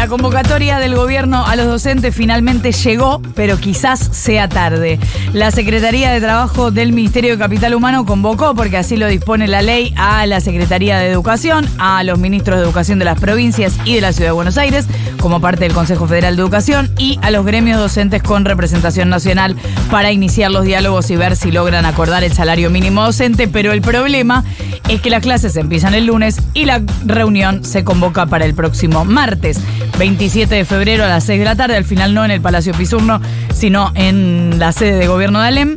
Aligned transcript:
La 0.00 0.08
convocatoria 0.08 0.78
del 0.78 0.94
gobierno 0.94 1.44
a 1.46 1.56
los 1.56 1.66
docentes 1.66 2.14
finalmente 2.14 2.72
llegó, 2.72 3.20
pero 3.34 3.58
quizás 3.58 4.00
sea 4.00 4.48
tarde. 4.48 4.98
La 5.34 5.50
Secretaría 5.50 6.10
de 6.10 6.22
Trabajo 6.22 6.70
del 6.70 6.94
Ministerio 6.94 7.32
de 7.32 7.38
Capital 7.38 7.74
Humano 7.74 8.06
convocó, 8.06 8.54
porque 8.54 8.78
así 8.78 8.96
lo 8.96 9.08
dispone 9.08 9.46
la 9.46 9.60
ley, 9.60 9.92
a 9.98 10.24
la 10.24 10.40
Secretaría 10.40 10.96
de 10.96 11.10
Educación, 11.10 11.68
a 11.76 12.02
los 12.02 12.18
ministros 12.18 12.56
de 12.56 12.64
Educación 12.64 12.98
de 12.98 13.04
las 13.04 13.20
provincias 13.20 13.74
y 13.84 13.96
de 13.96 14.00
la 14.00 14.14
Ciudad 14.14 14.28
de 14.28 14.32
Buenos 14.32 14.56
Aires, 14.56 14.86
como 15.20 15.38
parte 15.38 15.64
del 15.64 15.74
Consejo 15.74 16.06
Federal 16.06 16.34
de 16.34 16.40
Educación, 16.40 16.90
y 16.96 17.18
a 17.20 17.30
los 17.30 17.44
gremios 17.44 17.78
docentes 17.78 18.22
con 18.22 18.46
representación 18.46 19.10
nacional 19.10 19.54
para 19.90 20.12
iniciar 20.12 20.50
los 20.50 20.64
diálogos 20.64 21.10
y 21.10 21.16
ver 21.16 21.36
si 21.36 21.50
logran 21.50 21.84
acordar 21.84 22.24
el 22.24 22.32
salario 22.32 22.70
mínimo 22.70 23.04
docente. 23.04 23.48
Pero 23.48 23.72
el 23.72 23.82
problema 23.82 24.44
es 24.88 25.02
que 25.02 25.10
las 25.10 25.22
clases 25.22 25.56
empiezan 25.56 25.92
el 25.92 26.06
lunes 26.06 26.40
y 26.54 26.64
la 26.64 26.80
reunión 27.04 27.64
se 27.66 27.84
convoca 27.84 28.24
para 28.24 28.46
el 28.46 28.54
próximo 28.54 29.04
martes. 29.04 29.60
27 29.98 30.54
de 30.54 30.64
febrero 30.64 31.04
a 31.04 31.08
las 31.08 31.24
6 31.24 31.38
de 31.38 31.44
la 31.44 31.56
tarde, 31.56 31.76
al 31.76 31.84
final 31.84 32.14
no 32.14 32.24
en 32.24 32.30
el 32.30 32.40
Palacio 32.40 32.72
Pisurno, 32.74 33.20
sino 33.54 33.92
en 33.94 34.58
la 34.58 34.72
sede 34.72 34.96
de 34.96 35.06
gobierno 35.06 35.40
de 35.40 35.48
Alem. 35.48 35.76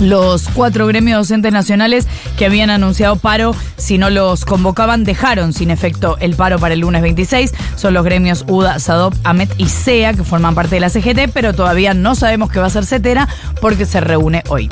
Los 0.00 0.48
cuatro 0.48 0.86
gremios 0.86 1.18
docentes 1.18 1.52
nacionales 1.52 2.08
que 2.36 2.46
habían 2.46 2.70
anunciado 2.70 3.16
paro, 3.16 3.54
si 3.76 3.98
no 3.98 4.10
los 4.10 4.44
convocaban, 4.44 5.04
dejaron 5.04 5.52
sin 5.52 5.70
efecto 5.70 6.16
el 6.18 6.34
paro 6.34 6.58
para 6.58 6.74
el 6.74 6.80
lunes 6.80 7.02
26. 7.02 7.52
Son 7.76 7.94
los 7.94 8.04
gremios 8.04 8.44
UDA, 8.48 8.78
SADOP, 8.78 9.14
AMET 9.22 9.54
y 9.58 9.68
SEA, 9.68 10.14
que 10.14 10.24
forman 10.24 10.54
parte 10.54 10.76
de 10.76 10.80
la 10.80 10.88
CGT, 10.88 11.30
pero 11.32 11.52
todavía 11.52 11.94
no 11.94 12.14
sabemos 12.14 12.50
qué 12.50 12.58
va 12.58 12.66
a 12.66 12.70
ser 12.70 12.84
CETERA 12.84 13.28
porque 13.60 13.86
se 13.86 14.00
reúne 14.00 14.42
hoy 14.48 14.68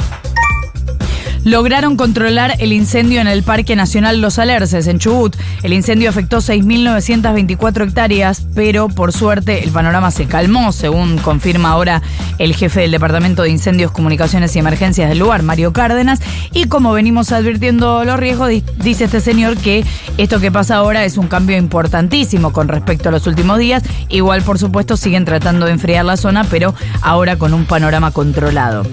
lograron 1.44 1.96
controlar 1.96 2.56
el 2.58 2.72
incendio 2.72 3.20
en 3.20 3.28
el 3.28 3.42
Parque 3.42 3.76
Nacional 3.76 4.20
Los 4.20 4.38
Alerces, 4.38 4.86
en 4.86 4.98
Chubut. 4.98 5.36
El 5.62 5.72
incendio 5.72 6.10
afectó 6.10 6.38
6.924 6.38 7.88
hectáreas, 7.88 8.46
pero 8.54 8.88
por 8.88 9.12
suerte 9.12 9.62
el 9.64 9.70
panorama 9.70 10.10
se 10.10 10.26
calmó, 10.26 10.72
según 10.72 11.18
confirma 11.18 11.70
ahora 11.70 12.02
el 12.38 12.54
jefe 12.54 12.80
del 12.80 12.90
Departamento 12.90 13.42
de 13.42 13.50
Incendios, 13.50 13.92
Comunicaciones 13.92 14.54
y 14.56 14.58
Emergencias 14.58 15.08
del 15.08 15.18
lugar, 15.18 15.42
Mario 15.42 15.72
Cárdenas. 15.72 16.20
Y 16.52 16.64
como 16.64 16.92
venimos 16.92 17.32
advirtiendo 17.32 18.04
los 18.04 18.18
riesgos, 18.18 18.50
dice 18.82 19.04
este 19.04 19.20
señor 19.20 19.56
que 19.56 19.84
esto 20.18 20.40
que 20.40 20.52
pasa 20.52 20.76
ahora 20.76 21.04
es 21.04 21.16
un 21.16 21.28
cambio 21.28 21.56
importantísimo 21.56 22.52
con 22.52 22.68
respecto 22.68 23.08
a 23.08 23.12
los 23.12 23.26
últimos 23.26 23.58
días. 23.58 23.82
Igual, 24.08 24.42
por 24.42 24.58
supuesto, 24.58 24.96
siguen 24.96 25.24
tratando 25.24 25.66
de 25.66 25.72
enfriar 25.72 26.04
la 26.04 26.16
zona, 26.16 26.44
pero 26.44 26.74
ahora 27.02 27.36
con 27.36 27.54
un 27.54 27.64
panorama 27.64 28.10
controlado. 28.10 28.84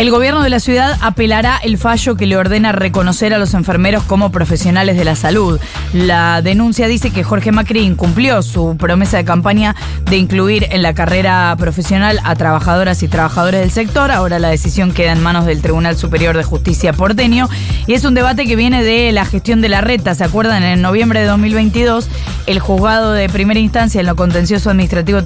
El 0.00 0.10
gobierno 0.10 0.42
de 0.42 0.48
la 0.48 0.60
ciudad 0.60 0.96
apelará 1.02 1.58
el 1.62 1.76
fallo 1.76 2.16
que 2.16 2.24
le 2.24 2.38
ordena 2.38 2.72
reconocer 2.72 3.34
a 3.34 3.38
los 3.38 3.52
enfermeros 3.52 4.02
como 4.04 4.32
profesionales 4.32 4.96
de 4.96 5.04
la 5.04 5.14
salud. 5.14 5.60
La 5.92 6.40
denuncia 6.40 6.88
dice 6.88 7.10
que 7.10 7.22
Jorge 7.22 7.52
Macri 7.52 7.80
incumplió 7.80 8.40
su 8.40 8.78
promesa 8.78 9.18
de 9.18 9.26
campaña 9.26 9.76
de 10.06 10.16
incluir 10.16 10.68
en 10.70 10.80
la 10.80 10.94
carrera 10.94 11.54
profesional 11.58 12.18
a 12.24 12.34
trabajadoras 12.34 13.02
y 13.02 13.08
trabajadores 13.08 13.60
del 13.60 13.70
sector. 13.70 14.10
Ahora 14.10 14.38
la 14.38 14.48
decisión 14.48 14.94
queda 14.94 15.12
en 15.12 15.22
manos 15.22 15.44
del 15.44 15.60
Tribunal 15.60 15.98
Superior 15.98 16.34
de 16.34 16.44
Justicia 16.44 16.94
porteño 16.94 17.50
y 17.86 17.92
es 17.92 18.02
un 18.06 18.14
debate 18.14 18.46
que 18.46 18.56
viene 18.56 18.82
de 18.82 19.12
la 19.12 19.26
gestión 19.26 19.60
de 19.60 19.68
la 19.68 19.82
reta. 19.82 20.14
¿Se 20.14 20.24
acuerdan? 20.24 20.62
En 20.62 20.80
noviembre 20.80 21.20
de 21.20 21.26
2022, 21.26 22.08
el 22.46 22.58
juzgado 22.58 23.12
de 23.12 23.28
primera 23.28 23.60
instancia 23.60 24.00
en 24.00 24.06
lo 24.06 24.16
contencioso 24.16 24.70
administrativo 24.70 25.20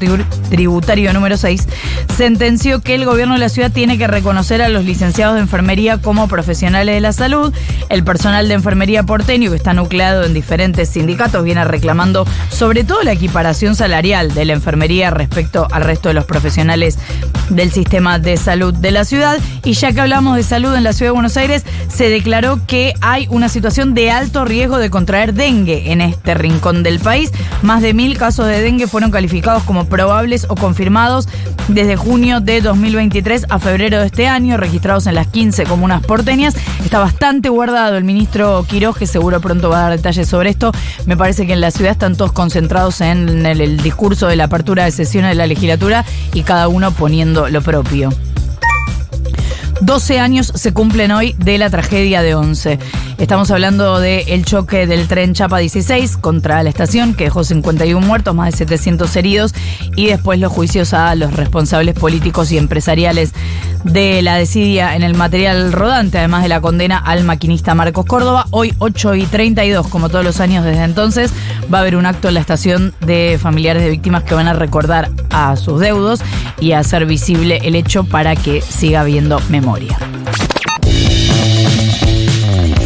tributario 0.50 1.12
número 1.12 1.36
6 1.36 1.68
sentenció 2.16 2.80
que 2.80 2.96
el 2.96 3.04
gobierno 3.04 3.34
de 3.34 3.40
la 3.40 3.48
ciudad 3.48 3.70
tiene 3.70 3.98
que 3.98 4.08
reconocer 4.08 4.62
a 4.62 4.63
los 4.68 4.84
licenciados 4.84 5.34
de 5.36 5.40
enfermería 5.40 5.98
como 5.98 6.28
profesionales 6.28 6.94
de 6.94 7.00
la 7.00 7.12
salud. 7.12 7.52
El 7.88 8.04
personal 8.04 8.48
de 8.48 8.54
enfermería 8.54 9.02
porteño, 9.02 9.50
que 9.50 9.56
está 9.56 9.72
nucleado 9.72 10.24
en 10.24 10.34
diferentes 10.34 10.88
sindicatos, 10.88 11.44
viene 11.44 11.64
reclamando 11.64 12.26
sobre 12.50 12.84
todo 12.84 13.02
la 13.02 13.12
equiparación 13.12 13.76
salarial 13.76 14.34
de 14.34 14.44
la 14.44 14.52
enfermería 14.52 15.10
respecto 15.10 15.68
al 15.70 15.82
resto 15.82 16.08
de 16.08 16.14
los 16.14 16.24
profesionales 16.24 16.98
del 17.50 17.72
sistema 17.72 18.18
de 18.18 18.36
salud 18.36 18.74
de 18.74 18.90
la 18.90 19.04
ciudad. 19.04 19.38
Y 19.64 19.72
ya 19.72 19.92
que 19.92 20.00
hablamos 20.00 20.36
de 20.36 20.42
salud 20.42 20.74
en 20.74 20.84
la 20.84 20.92
ciudad 20.92 21.10
de 21.10 21.14
Buenos 21.14 21.36
Aires, 21.36 21.64
se 21.88 22.08
declaró 22.08 22.60
que 22.66 22.94
hay 23.00 23.26
una 23.30 23.48
situación 23.48 23.94
de 23.94 24.10
alto 24.10 24.44
riesgo 24.44 24.78
de 24.78 24.90
contraer 24.90 25.34
dengue 25.34 25.92
en 25.92 26.00
este 26.00 26.34
rincón 26.34 26.82
del 26.82 27.00
país. 27.00 27.32
Más 27.62 27.82
de 27.82 27.94
mil 27.94 28.16
casos 28.18 28.46
de 28.46 28.60
dengue 28.60 28.86
fueron 28.86 29.10
calificados 29.10 29.62
como 29.64 29.86
probables 29.86 30.46
o 30.48 30.54
confirmados 30.54 31.28
desde 31.68 31.96
junio 31.96 32.40
de 32.40 32.60
2023 32.60 33.46
a 33.48 33.58
febrero 33.58 34.00
de 34.00 34.06
este 34.06 34.26
año 34.26 34.53
registrados 34.56 35.06
en 35.06 35.14
las 35.14 35.26
15 35.28 35.64
comunas 35.64 36.02
porteñas. 36.04 36.54
Está 36.84 36.98
bastante 36.98 37.48
guardado 37.48 37.96
el 37.96 38.04
ministro 38.04 38.64
Quiroz, 38.68 38.96
que 38.96 39.06
seguro 39.06 39.40
pronto 39.40 39.70
va 39.70 39.78
a 39.78 39.82
dar 39.82 39.96
detalles 39.96 40.28
sobre 40.28 40.50
esto. 40.50 40.72
Me 41.06 41.16
parece 41.16 41.46
que 41.46 41.52
en 41.52 41.60
la 41.60 41.70
ciudad 41.70 41.92
están 41.92 42.16
todos 42.16 42.32
concentrados 42.32 43.00
en 43.00 43.46
el, 43.46 43.60
el 43.60 43.76
discurso 43.78 44.26
de 44.26 44.36
la 44.36 44.44
apertura 44.44 44.84
de 44.84 44.90
sesiones 44.90 45.30
de 45.30 45.36
la 45.36 45.46
legislatura 45.46 46.04
y 46.32 46.42
cada 46.42 46.68
uno 46.68 46.90
poniendo 46.92 47.48
lo 47.48 47.62
propio. 47.62 48.10
12 49.80 50.18
años 50.20 50.52
se 50.54 50.72
cumplen 50.72 51.10
hoy 51.10 51.34
de 51.38 51.58
la 51.58 51.68
tragedia 51.68 52.22
de 52.22 52.34
Once. 52.34 52.78
Estamos 53.18 53.50
hablando 53.50 54.00
del 54.00 54.44
choque 54.44 54.86
del 54.86 55.08
tren 55.08 55.34
Chapa 55.34 55.58
16 55.58 56.16
contra 56.16 56.62
la 56.62 56.70
estación, 56.70 57.14
que 57.14 57.24
dejó 57.24 57.44
51 57.44 58.06
muertos, 58.06 58.34
más 58.34 58.52
de 58.52 58.58
700 58.58 59.14
heridos, 59.16 59.54
y 59.96 60.06
después 60.06 60.38
los 60.38 60.52
juicios 60.52 60.94
a 60.94 61.14
los 61.14 61.34
responsables 61.34 61.94
políticos 61.94 62.50
y 62.52 62.58
empresariales 62.58 63.32
de 63.84 64.22
la 64.22 64.36
desidia 64.36 64.96
en 64.96 65.02
el 65.02 65.14
material 65.14 65.72
rodante, 65.72 66.18
además 66.18 66.42
de 66.42 66.48
la 66.48 66.60
condena 66.60 66.98
al 66.98 67.24
maquinista 67.24 67.74
Marcos 67.74 68.06
Córdoba. 68.06 68.46
Hoy 68.50 68.74
8 68.78 69.14
y 69.16 69.26
32, 69.26 69.88
como 69.88 70.08
todos 70.08 70.24
los 70.24 70.40
años 70.40 70.64
desde 70.64 70.84
entonces, 70.84 71.32
va 71.72 71.78
a 71.78 71.80
haber 71.82 71.96
un 71.96 72.06
acto 72.06 72.28
en 72.28 72.34
la 72.34 72.40
estación 72.40 72.94
de 73.00 73.38
familiares 73.40 73.82
de 73.82 73.90
víctimas 73.90 74.24
que 74.24 74.34
van 74.34 74.48
a 74.48 74.54
recordar 74.54 75.10
a 75.30 75.56
sus 75.56 75.80
deudos 75.80 76.20
y 76.60 76.72
hacer 76.72 77.06
visible 77.06 77.60
el 77.64 77.74
hecho 77.74 78.04
para 78.04 78.36
que 78.36 78.60
siga 78.60 79.00
habiendo 79.00 79.40
memoria. 79.48 79.98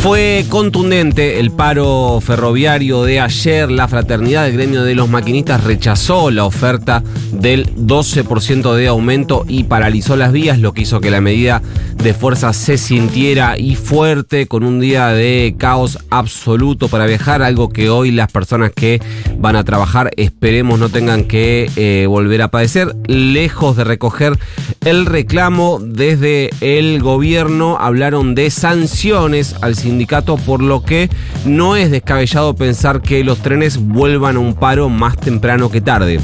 Fue 0.00 0.46
contundente 0.48 1.40
el 1.40 1.50
paro 1.50 2.20
ferroviario 2.22 3.02
de 3.02 3.20
ayer. 3.20 3.68
La 3.70 3.88
fraternidad 3.88 4.44
del 4.44 4.52
gremio 4.52 4.84
de 4.84 4.94
los 4.94 5.08
maquinistas 5.08 5.64
rechazó 5.64 6.30
la 6.30 6.44
oferta 6.44 7.02
del 7.32 7.74
12% 7.74 8.74
de 8.74 8.86
aumento 8.86 9.44
y 9.48 9.64
paralizó 9.64 10.16
las 10.16 10.32
vías, 10.32 10.60
lo 10.60 10.72
que 10.72 10.82
hizo 10.82 11.00
que 11.00 11.10
la 11.10 11.20
medida 11.20 11.62
de 12.02 12.14
fuerza 12.14 12.52
se 12.52 12.78
sintiera 12.78 13.58
y 13.58 13.74
fuerte 13.74 14.46
con 14.46 14.62
un 14.62 14.80
día 14.80 15.08
de 15.08 15.54
caos 15.58 15.98
absoluto 16.10 16.88
para 16.88 17.06
viajar, 17.06 17.42
algo 17.42 17.70
que 17.70 17.90
hoy 17.90 18.10
las 18.10 18.30
personas 18.30 18.70
que 18.72 19.00
van 19.38 19.56
a 19.56 19.64
trabajar 19.64 20.10
esperemos 20.16 20.78
no 20.78 20.88
tengan 20.88 21.24
que 21.24 21.70
eh, 21.76 22.06
volver 22.06 22.42
a 22.42 22.48
padecer. 22.48 22.94
Lejos 23.06 23.76
de 23.76 23.84
recoger 23.84 24.38
el 24.84 25.06
reclamo 25.06 25.80
desde 25.80 26.50
el 26.60 27.02
gobierno, 27.02 27.78
hablaron 27.80 28.34
de 28.34 28.50
sanciones 28.50 29.56
al 29.60 29.74
sindicato, 29.74 30.36
por 30.36 30.62
lo 30.62 30.82
que 30.82 31.10
no 31.44 31.76
es 31.76 31.90
descabellado 31.90 32.54
pensar 32.54 33.02
que 33.02 33.24
los 33.24 33.38
trenes 33.38 33.78
vuelvan 33.78 34.36
a 34.36 34.40
un 34.40 34.54
paro 34.54 34.88
más 34.88 35.16
temprano 35.16 35.70
que 35.70 35.80
tarde 35.80 36.20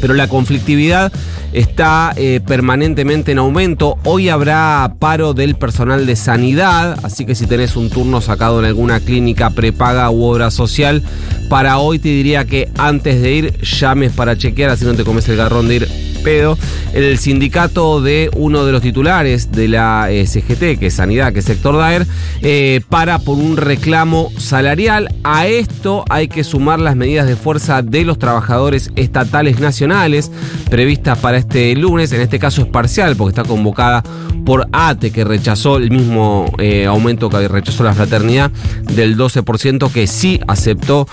pero 0.00 0.14
la 0.14 0.28
conflictividad 0.28 1.12
está 1.52 2.12
eh, 2.16 2.40
permanentemente 2.46 3.32
en 3.32 3.38
aumento. 3.38 3.98
Hoy 4.04 4.28
habrá 4.28 4.94
paro 4.98 5.34
del 5.34 5.56
personal 5.56 6.06
de 6.06 6.16
sanidad, 6.16 6.98
así 7.02 7.26
que 7.26 7.34
si 7.34 7.46
tenés 7.46 7.76
un 7.76 7.90
turno 7.90 8.20
sacado 8.20 8.60
en 8.60 8.66
alguna 8.66 9.00
clínica 9.00 9.50
prepaga 9.50 10.10
u 10.10 10.22
obra 10.24 10.50
social, 10.50 11.02
para 11.48 11.78
hoy 11.78 11.98
te 11.98 12.08
diría 12.08 12.44
que 12.44 12.68
antes 12.78 13.20
de 13.20 13.32
ir 13.32 13.60
llames 13.60 14.12
para 14.12 14.36
chequear, 14.36 14.70
así 14.70 14.84
no 14.84 14.94
te 14.94 15.04
comes 15.04 15.28
el 15.28 15.36
garrón 15.36 15.68
de 15.68 15.76
ir 15.76 16.09
pedo, 16.20 16.58
el 16.92 17.18
sindicato 17.18 18.00
de 18.00 18.30
uno 18.34 18.64
de 18.64 18.72
los 18.72 18.82
titulares 18.82 19.52
de 19.52 19.68
la 19.68 20.10
eh, 20.10 20.26
CGT, 20.26 20.78
que 20.78 20.86
es 20.86 20.94
Sanidad, 20.94 21.32
que 21.32 21.40
es 21.40 21.44
Sector 21.44 21.76
Daer, 21.76 22.06
eh, 22.42 22.80
para 22.88 23.18
por 23.18 23.36
un 23.38 23.56
reclamo 23.56 24.30
salarial. 24.36 25.08
A 25.24 25.46
esto 25.46 26.04
hay 26.08 26.28
que 26.28 26.44
sumar 26.44 26.80
las 26.80 26.96
medidas 26.96 27.26
de 27.26 27.36
fuerza 27.36 27.82
de 27.82 28.04
los 28.04 28.18
trabajadores 28.18 28.90
estatales 28.96 29.60
nacionales 29.60 30.30
previstas 30.68 31.18
para 31.18 31.38
este 31.38 31.74
lunes. 31.76 32.12
En 32.12 32.20
este 32.20 32.38
caso 32.38 32.62
es 32.62 32.68
parcial, 32.68 33.16
porque 33.16 33.40
está 33.40 33.48
convocada 33.48 34.02
por 34.44 34.66
ATE, 34.72 35.12
que 35.12 35.24
rechazó 35.24 35.76
el 35.76 35.90
mismo 35.90 36.50
eh, 36.58 36.86
aumento 36.86 37.28
que 37.28 37.46
rechazó 37.46 37.84
la 37.84 37.92
fraternidad 37.92 38.50
del 38.94 39.16
12%, 39.16 39.92
que 39.92 40.06
sí 40.06 40.40
aceptó 40.48 41.06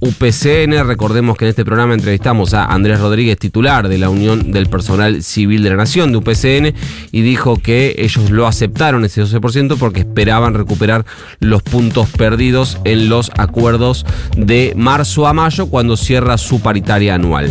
UPCN. 0.00 0.86
Recordemos 0.86 1.36
que 1.36 1.46
en 1.46 1.50
este 1.50 1.64
programa 1.64 1.94
entrevistamos 1.94 2.54
a 2.54 2.66
Andrés 2.66 3.00
Rodríguez, 3.00 3.38
titular 3.38 3.88
de 3.88 3.98
la 3.98 4.10
Unión 4.10 4.35
del 4.52 4.68
Personal 4.68 5.22
Civil 5.22 5.62
de 5.62 5.70
la 5.70 5.76
Nación, 5.76 6.12
de 6.12 6.18
UPCN, 6.18 6.74
y 7.12 7.22
dijo 7.22 7.56
que 7.56 7.94
ellos 7.98 8.30
lo 8.30 8.46
aceptaron 8.46 9.04
ese 9.04 9.22
12% 9.22 9.76
porque 9.78 10.00
esperaban 10.00 10.54
recuperar 10.54 11.04
los 11.40 11.62
puntos 11.62 12.08
perdidos 12.10 12.78
en 12.84 13.08
los 13.08 13.30
acuerdos 13.36 14.06
de 14.36 14.72
marzo 14.76 15.26
a 15.26 15.32
mayo 15.32 15.66
cuando 15.66 15.96
cierra 15.96 16.38
su 16.38 16.60
paritaria 16.60 17.14
anual. 17.14 17.50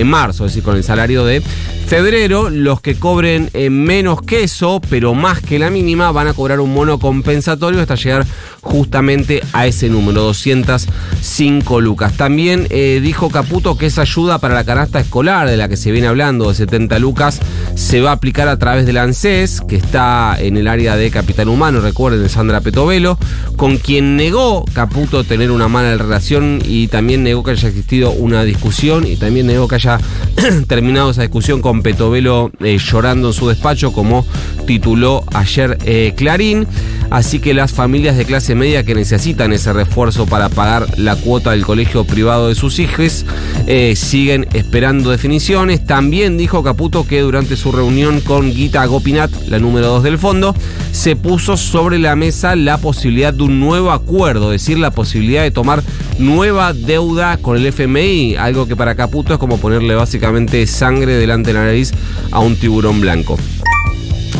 marzo, 0.09 0.45
es 0.45 0.51
decir, 0.51 0.63
con 0.63 0.75
el 0.75 0.83
salario 0.83 1.23
de 1.23 1.41
febrero, 1.89 2.51
los 2.51 2.81
que 2.81 2.95
cobren 2.95 3.50
eh, 3.53 3.71
menos 3.71 4.21
que 4.21 4.44
eso, 4.44 4.79
pero 4.91 5.15
más 5.15 5.41
que 5.41 5.57
la 5.57 5.71
mínima, 5.71 6.11
van 6.11 6.27
a 6.27 6.33
cobrar 6.33 6.59
un 6.59 6.71
mono 6.71 7.00
compensatorio 7.00 7.81
hasta 7.81 7.95
llegar 7.95 8.27
justamente 8.61 9.41
a 9.53 9.65
ese 9.65 9.89
número, 9.89 10.21
205 10.21 11.81
lucas. 11.81 12.13
También 12.13 12.67
eh, 12.69 13.00
dijo 13.01 13.29
Caputo 13.29 13.75
que 13.75 13.88
esa 13.88 14.01
ayuda 14.01 14.38
para 14.38 14.53
la 14.53 14.65
canasta 14.65 15.00
escolar 15.00 15.47
de 15.50 15.57
la 15.57 15.67
que 15.67 15.77
se 15.77 15.91
viene 15.91 16.07
hablando, 16.07 16.50
de 16.50 16.56
70 16.56 17.00
lucas, 17.00 17.39
se 17.79 18.01
va 18.01 18.09
a 18.09 18.13
aplicar 18.13 18.49
a 18.49 18.59
través 18.59 18.85
del 18.85 18.97
ANSES, 18.97 19.61
que 19.61 19.77
está 19.77 20.35
en 20.37 20.57
el 20.57 20.67
área 20.67 20.97
de 20.97 21.09
Capital 21.09 21.47
Humano, 21.47 21.79
recuerden, 21.79 22.21
de 22.21 22.27
Sandra 22.27 22.59
Petovelo, 22.59 23.17
con 23.55 23.77
quien 23.77 24.17
negó 24.17 24.65
Caputo 24.73 25.23
tener 25.23 25.49
una 25.49 25.69
mala 25.69 25.95
relación 25.95 26.61
y 26.63 26.89
también 26.89 27.23
negó 27.23 27.41
que 27.41 27.51
haya 27.51 27.69
existido 27.69 28.11
una 28.11 28.43
discusión 28.43 29.07
y 29.07 29.15
también 29.15 29.47
negó 29.47 29.69
que 29.69 29.75
haya 29.75 29.97
terminado 30.67 31.11
esa 31.11 31.21
discusión 31.21 31.61
con 31.61 31.81
Petovelo 31.81 32.51
eh, 32.59 32.77
llorando 32.77 33.29
en 33.29 33.33
su 33.33 33.47
despacho, 33.47 33.93
como 33.93 34.25
tituló 34.67 35.23
ayer 35.33 35.77
eh, 35.85 36.13
Clarín. 36.17 36.67
Así 37.09 37.39
que 37.39 37.55
las 37.55 37.73
familias 37.73 38.17
de 38.17 38.25
clase 38.25 38.53
media 38.53 38.83
que 38.83 38.93
necesitan 38.93 39.51
ese 39.51 39.73
refuerzo 39.73 40.27
para 40.27 40.49
pagar 40.49 40.99
la 40.99 41.15
cuota 41.15 41.51
del 41.51 41.65
colegio 41.65 42.03
privado 42.03 42.49
de 42.49 42.55
sus 42.55 42.77
hijos 42.77 43.25
eh, 43.65 43.95
siguen 43.95 44.47
esperando 44.53 45.09
definiciones. 45.09 45.83
También 45.87 46.37
dijo 46.37 46.61
Caputo 46.61 47.07
que 47.07 47.21
durante 47.21 47.55
su 47.55 47.69
reunión 47.71 48.21
con 48.21 48.51
Gita 48.51 48.86
Gopinat, 48.86 49.31
la 49.48 49.60
número 49.60 49.88
2 49.88 50.04
del 50.04 50.18
fondo, 50.18 50.56
se 50.92 51.16
puso 51.16 51.57
sobre 51.57 52.00
la 52.00 52.16
mesa 52.16 52.56
la 52.56 52.77
posibilidad 52.77 53.33
de 53.33 53.44
un 53.44 53.60
nuevo 53.60 53.92
acuerdo, 53.92 54.54
es 54.54 54.62
decir, 54.62 54.77
la 54.77 54.92
posibilidad 54.92 55.44
de 55.44 55.51
tomar 55.51 55.83
nueva 56.18 56.74
deuda 56.74 57.38
con 57.38 57.57
el 57.57 57.66
FMI, 57.66 58.36
algo 58.36 58.68
que 58.68 58.75
para 58.75 58.95
Caputo 58.95 59.33
es 59.33 59.39
como 59.39 59.57
ponerle 59.57 59.95
básicamente 59.95 60.66
sangre 60.68 61.16
delante 61.16 61.50
de 61.50 61.54
la 61.54 61.66
nariz 61.66 61.92
a 62.31 62.39
un 62.39 62.56
tiburón 62.56 63.01
blanco. 63.01 63.38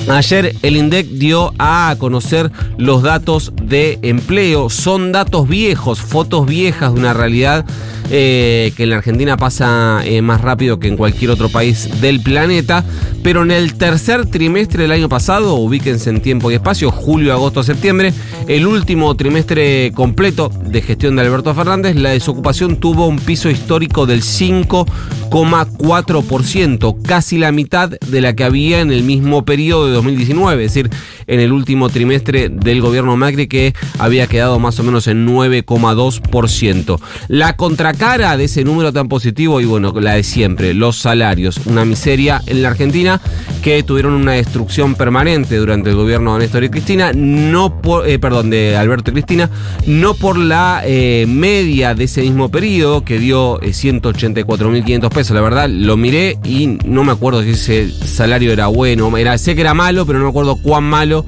Ayer 0.08 0.56
el 0.64 0.76
INDEC 0.76 1.08
dio 1.08 1.54
a 1.60 1.96
conocer 2.00 2.52
los 2.78 3.04
datos 3.04 3.54
de 3.62 4.00
empleo. 4.02 4.70
Son 4.70 5.12
datos 5.12 5.48
viejos, 5.48 6.02
fotos 6.02 6.48
viejas 6.48 6.94
de 6.94 7.00
una 7.00 7.14
realidad 7.14 7.66
eh, 8.12 8.74
que 8.76 8.84
en 8.84 8.90
la 8.90 8.96
Argentina 8.96 9.38
pasa 9.38 10.02
eh, 10.04 10.24
más 10.24 10.42
rápido 10.42 10.80
que 10.80 10.88
en 10.88 10.98
cualquier 10.98 11.30
otro 11.30 11.48
país 11.50 12.02
del 12.02 12.22
planeta. 12.22 12.84
Pero 13.22 13.44
en 13.44 13.52
el 13.52 13.76
tercer 13.76 14.26
trimestre 14.26 14.82
del 14.84 14.94
año 14.94 15.10
pasado, 15.10 15.56
ubíquense 15.56 16.10
en 16.10 16.22
tiempo 16.22 16.50
y 16.50 16.54
espacio, 16.56 16.90
julio, 16.90 17.34
agosto, 17.34 17.62
septiembre, 17.62 18.14
el 18.48 18.66
último 18.66 19.14
trimestre 19.16 19.92
completo 19.94 20.50
de 20.66 20.82
gestión 20.82 21.16
de 21.16 21.22
Alberto 21.22 21.54
Fernández, 21.54 21.96
la 21.96 22.10
desocupación 22.12 22.78
tuvo 22.78 23.08
un 23.08 23.20
piso 23.20 23.50
histórico 23.50 24.06
del 24.08 24.24
5,4%, 24.24 27.02
casi 27.04 27.38
la 27.38 27.52
mitad 27.52 27.90
de 27.90 28.22
la 28.22 28.34
que 28.36 28.46
había 28.46 28.80
en 28.80 28.92
el 28.92 29.04
mismo 29.04 29.46
periodo 29.46 29.79
de 29.88 29.94
2019, 29.94 30.66
es 30.66 30.74
decir, 30.74 30.90
en 31.28 31.40
el 31.40 31.52
último 31.52 31.90
trimestre 31.90 32.50
del 32.50 32.82
gobierno 32.82 33.16
Macri 33.18 33.48
que 33.48 33.74
había 33.98 34.28
quedado 34.28 34.60
más 34.60 34.80
o 34.80 34.84
menos 34.84 35.08
en 35.08 35.28
9,2%. 35.28 37.00
La 37.28 37.56
contracara 37.56 38.38
de 38.38 38.46
ese 38.46 38.64
número 38.64 38.92
tan 38.92 39.08
positivo 39.08 39.62
y 39.62 39.66
bueno, 39.66 39.94
la 40.00 40.14
de 40.14 40.24
siempre, 40.24 40.74
los 40.74 40.98
salarios, 40.98 41.62
una 41.66 41.86
miseria 41.86 42.42
en 42.46 42.62
la 42.62 42.70
Argentina 42.70 43.22
que 43.62 43.84
tuvieron 43.84 44.14
una 44.14 44.34
destrucción 44.34 44.96
permanente 44.96 45.58
durante 45.58 45.90
el 45.90 45.96
gobierno 45.96 46.34
de 46.34 46.40
Néstor 46.40 46.64
y 46.64 46.70
Cristina, 46.70 47.12
no 47.14 47.82
por, 47.82 48.08
eh, 48.08 48.20
perdón, 48.20 48.50
de 48.50 48.78
Alberto 48.78 49.12
y 49.12 49.14
Cristina, 49.14 49.50
no 49.86 50.14
por 50.14 50.38
la 50.38 50.82
eh, 50.86 51.26
media 51.28 51.94
de 51.94 52.06
ese 52.06 52.22
mismo 52.22 52.50
periodo 52.50 53.04
que 53.04 53.20
dio 53.20 53.60
184.500 53.60 55.06
eh, 55.06 55.10
pesos. 55.10 55.36
La 55.36 55.42
verdad, 55.42 55.70
lo 55.70 55.98
miré 55.98 56.38
y 56.44 56.78
no 56.86 57.04
me 57.04 57.12
acuerdo 57.12 57.44
si 57.44 57.52
ese 57.52 57.92
salario 57.92 58.52
era 58.52 58.68
bueno, 58.68 59.16
era, 59.18 59.38
sé 59.38 59.56
que 59.56 59.62
era 59.62 59.69
malo, 59.74 60.06
pero 60.06 60.20
no 60.20 60.26
me 60.26 60.30
acuerdo 60.30 60.56
cuán 60.58 60.84
malo 60.84 61.26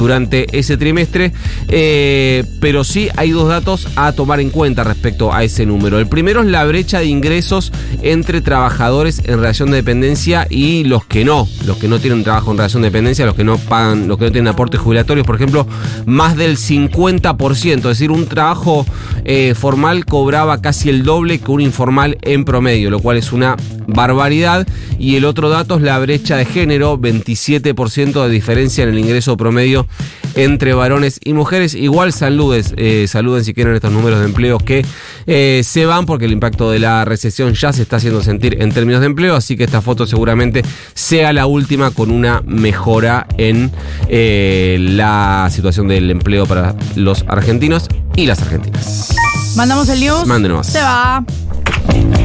durante 0.00 0.58
ese 0.58 0.78
trimestre, 0.78 1.32
eh, 1.68 2.42
pero 2.58 2.84
sí 2.84 3.10
hay 3.16 3.32
dos 3.32 3.48
datos 3.48 3.86
a 3.96 4.12
tomar 4.12 4.40
en 4.40 4.48
cuenta 4.48 4.82
respecto 4.82 5.32
a 5.32 5.44
ese 5.44 5.66
número. 5.66 5.98
El 5.98 6.06
primero 6.06 6.40
es 6.40 6.46
la 6.46 6.64
brecha 6.64 7.00
de 7.00 7.06
ingresos 7.06 7.70
entre 8.00 8.40
trabajadores 8.40 9.18
en 9.18 9.36
relación 9.36 9.70
de 9.70 9.76
dependencia 9.76 10.46
y 10.48 10.84
los 10.84 11.04
que 11.04 11.22
no, 11.22 11.46
los 11.66 11.76
que 11.76 11.86
no 11.86 11.98
tienen 11.98 12.24
trabajo 12.24 12.50
en 12.50 12.56
relación 12.56 12.80
de 12.80 12.88
dependencia, 12.88 13.26
los 13.26 13.34
que 13.34 13.44
no 13.44 13.58
pagan, 13.58 14.08
los 14.08 14.16
que 14.16 14.24
no 14.24 14.32
tienen 14.32 14.48
aportes 14.48 14.80
jubilatorios, 14.80 15.26
por 15.26 15.36
ejemplo, 15.36 15.66
más 16.06 16.34
del 16.34 16.56
50%, 16.56 17.76
es 17.76 17.82
decir, 17.82 18.10
un 18.10 18.26
trabajo 18.26 18.86
eh, 19.26 19.54
formal 19.54 20.06
cobraba 20.06 20.62
casi 20.62 20.88
el 20.88 21.02
doble 21.02 21.40
que 21.40 21.50
un 21.50 21.60
informal 21.60 22.16
en 22.22 22.46
promedio, 22.46 22.88
lo 22.88 23.00
cual 23.00 23.18
es 23.18 23.32
una 23.32 23.56
barbaridad. 23.90 24.66
Y 24.98 25.16
el 25.16 25.24
otro 25.24 25.48
dato 25.48 25.76
es 25.76 25.82
la 25.82 25.98
brecha 25.98 26.36
de 26.36 26.44
género, 26.44 26.98
27% 26.98 28.22
de 28.22 28.30
diferencia 28.30 28.84
en 28.84 28.90
el 28.90 28.98
ingreso 28.98 29.36
promedio 29.36 29.86
entre 30.34 30.74
varones 30.74 31.18
y 31.24 31.32
mujeres. 31.32 31.74
Igual 31.74 32.12
saludes, 32.12 32.74
eh, 32.76 33.06
saluden 33.08 33.44
si 33.44 33.54
quieren 33.54 33.74
estos 33.74 33.92
números 33.92 34.20
de 34.20 34.26
empleos 34.26 34.62
que 34.62 34.84
eh, 35.26 35.62
se 35.64 35.86
van 35.86 36.06
porque 36.06 36.26
el 36.26 36.32
impacto 36.32 36.70
de 36.70 36.78
la 36.78 37.04
recesión 37.04 37.54
ya 37.54 37.72
se 37.72 37.82
está 37.82 37.96
haciendo 37.96 38.22
sentir 38.22 38.62
en 38.62 38.72
términos 38.72 39.00
de 39.00 39.06
empleo, 39.06 39.36
así 39.36 39.56
que 39.56 39.64
esta 39.64 39.80
foto 39.80 40.06
seguramente 40.06 40.62
sea 40.94 41.32
la 41.32 41.46
última 41.46 41.90
con 41.90 42.10
una 42.10 42.42
mejora 42.46 43.26
en 43.38 43.70
eh, 44.08 44.76
la 44.80 45.48
situación 45.50 45.88
del 45.88 46.10
empleo 46.10 46.46
para 46.46 46.74
los 46.96 47.24
argentinos 47.28 47.88
y 48.16 48.26
las 48.26 48.40
argentinas. 48.42 49.14
Mandamos 49.56 49.88
el 49.88 50.00
news. 50.00 50.26
Mándenos. 50.26 50.66
Se 50.66 50.80
va. 50.80 51.24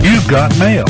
You've 0.01 0.27
got 0.29 0.55
mail. 0.57 0.85